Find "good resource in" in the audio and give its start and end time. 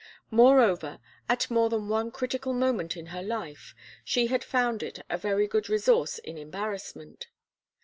5.45-6.39